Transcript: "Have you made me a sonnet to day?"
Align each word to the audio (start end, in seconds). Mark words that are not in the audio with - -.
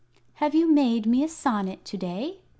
"Have 0.41 0.55
you 0.55 0.67
made 0.67 1.05
me 1.05 1.23
a 1.23 1.27
sonnet 1.27 1.85
to 1.85 1.95
day?" 1.95 2.39